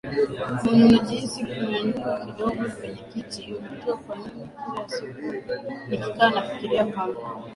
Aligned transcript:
mwenyewe 0.63 0.87
unajihisi 0.87 1.39
kunyanyuka 1.47 2.09
kidogo 2.25 2.63
kwenye 2.75 3.01
kiti 3.11 3.53
Unajua 3.53 3.97
kwa 3.97 4.15
mimi 4.15 4.49
kila 4.65 4.87
siku 4.89 5.33
nikikaa 5.89 6.29
nafikiria 6.29 6.85
kwamba 6.85 7.19